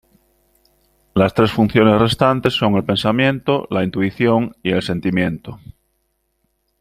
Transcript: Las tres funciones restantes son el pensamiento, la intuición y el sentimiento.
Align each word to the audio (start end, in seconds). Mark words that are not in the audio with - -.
Las 1.13 1.35
tres 1.35 1.51
funciones 1.51 2.01
restantes 2.01 2.53
son 2.55 2.73
el 2.73 2.83
pensamiento, 2.83 3.67
la 3.69 3.83
intuición 3.83 4.55
y 4.63 4.71
el 4.71 4.81
sentimiento. 4.81 5.59